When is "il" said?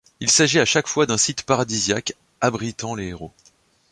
0.19-0.31